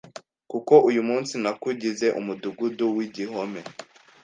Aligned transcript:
kuko 0.51 0.73
uyu 0.89 1.01
munsi 1.09 1.33
nakugize 1.43 2.07
umudugudu 2.19 2.85
w’igihome, 2.95 3.61